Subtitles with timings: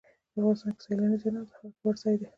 [0.39, 2.27] افغانستان کې سیلانی ځایونه د خلکو د خوښې وړ ځای دی.